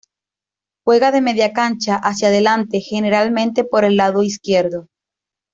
Juega 0.83 1.11
de 1.11 1.21
media 1.21 1.53
cancha 1.53 1.95
hacia 1.95 2.31
delante 2.31 2.79
generalmente 2.81 3.63
por 3.63 3.85
el 3.85 3.97
lado 3.97 4.23
izquierdo. 4.23 4.87